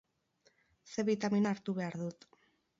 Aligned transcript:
C 0.93 1.05
bitamina 1.11 1.53
hartu 1.53 1.79
behar 1.83 2.01
dut. 2.05 2.29